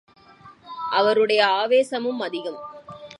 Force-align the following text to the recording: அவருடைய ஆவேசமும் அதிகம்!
அவருடைய 0.91 1.47
ஆவேசமும் 1.47 2.19
அதிகம்! 2.19 2.59